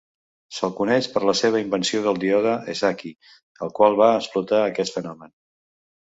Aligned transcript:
Se'l 0.59 0.71
coneix 0.77 1.07
per 1.17 1.21
la 1.29 1.33
seva 1.39 1.59
invenció 1.63 1.99
del 2.07 2.17
díode 2.23 2.53
Esaki, 2.73 3.11
el 3.67 3.73
qual 3.81 3.99
va 3.99 4.07
explotar 4.23 4.63
aquest 4.71 4.97
fenomen. 4.97 5.33